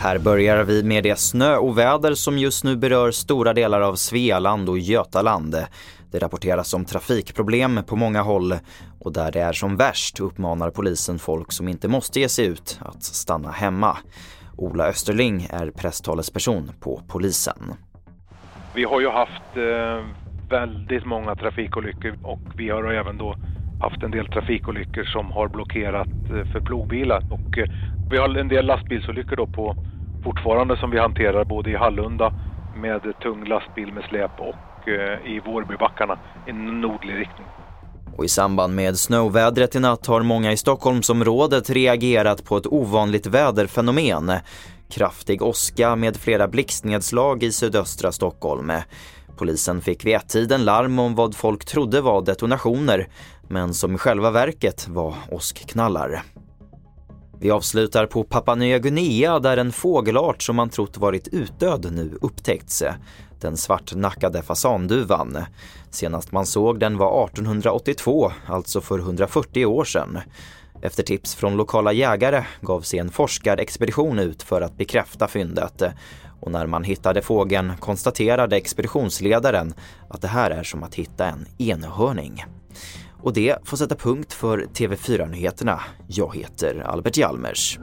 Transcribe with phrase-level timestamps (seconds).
[0.00, 4.78] Här börjar vi med det snöoväder som just nu berör stora delar av Svealand och
[4.78, 5.56] Götaland.
[6.10, 8.54] Det rapporteras om trafikproblem på många håll
[9.00, 12.80] och där det är som värst uppmanar polisen folk som inte måste ge sig ut
[12.82, 13.96] att stanna hemma.
[14.56, 17.74] Ola Österling är presstalesperson på polisen.
[18.74, 20.06] Vi har ju haft eh,
[20.50, 23.36] väldigt många trafikolyckor och vi har även då
[23.80, 27.70] haft en del trafikolyckor som har blockerat eh, för plogbilar och eh,
[28.10, 29.76] vi har en del lastbilsolyckor då på
[30.24, 32.32] fortfarande som vi hanterar både i Hallunda
[32.76, 37.46] med tung lastbil med släp och eh, i Vårbybackarna i nordlig riktning.
[38.16, 43.26] Och i samband med snövädret i natt har många i Stockholmsområdet reagerat på ett ovanligt
[43.26, 44.32] väderfenomen.
[44.90, 48.72] Kraftig åska med flera blixtnedslag i sydöstra Stockholm.
[49.40, 53.08] Polisen fick vid ett-tiden larm om vad folk trodde var detonationer,
[53.48, 56.22] men som i själva verket var åskknallar.
[57.38, 62.18] Vi avslutar på Papua Nya Guinea där en fågelart som man trott varit utdöd nu
[62.20, 62.82] upptäckts.
[63.40, 65.38] Den svartnackade fasanduvan.
[65.90, 70.18] Senast man såg den var 1882, alltså för 140 år sedan.
[70.82, 75.82] Efter tips från lokala jägare gav sig en forskarexpedition ut för att bekräfta fyndet.
[76.40, 79.74] Och när man hittade fågeln konstaterade expeditionsledaren
[80.08, 82.44] att det här är som att hitta en enhörning.
[83.22, 85.80] Och det får sätta punkt för TV4-nyheterna.
[86.06, 87.78] Jag heter Albert Hjalmers.